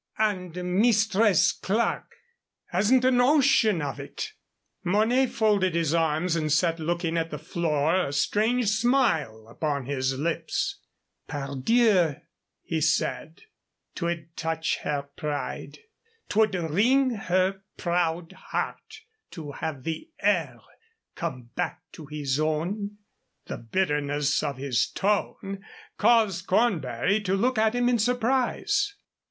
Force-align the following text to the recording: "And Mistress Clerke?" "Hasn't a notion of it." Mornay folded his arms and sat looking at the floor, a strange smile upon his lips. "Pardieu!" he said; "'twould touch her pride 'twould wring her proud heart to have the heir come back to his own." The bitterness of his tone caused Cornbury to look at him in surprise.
"And 0.17 0.55
Mistress 0.81 1.51
Clerke?" 1.51 2.15
"Hasn't 2.69 3.05
a 3.05 3.11
notion 3.11 3.83
of 3.83 3.99
it." 3.99 4.33
Mornay 4.83 5.27
folded 5.27 5.75
his 5.75 5.93
arms 5.93 6.35
and 6.35 6.51
sat 6.51 6.79
looking 6.79 7.19
at 7.19 7.29
the 7.29 7.37
floor, 7.37 8.07
a 8.07 8.11
strange 8.11 8.69
smile 8.69 9.47
upon 9.47 9.85
his 9.85 10.17
lips. 10.17 10.79
"Pardieu!" 11.27 12.15
he 12.63 12.81
said; 12.81 13.43
"'twould 13.93 14.35
touch 14.35 14.79
her 14.79 15.03
pride 15.15 15.77
'twould 16.29 16.55
wring 16.55 17.11
her 17.11 17.61
proud 17.77 18.31
heart 18.31 19.01
to 19.29 19.51
have 19.51 19.83
the 19.83 20.09
heir 20.19 20.57
come 21.13 21.51
back 21.53 21.83
to 21.91 22.07
his 22.07 22.39
own." 22.39 22.97
The 23.45 23.59
bitterness 23.59 24.41
of 24.41 24.57
his 24.57 24.87
tone 24.89 25.63
caused 25.99 26.47
Cornbury 26.47 27.21
to 27.21 27.35
look 27.35 27.59
at 27.59 27.75
him 27.75 27.87
in 27.87 27.99
surprise. 27.99 28.95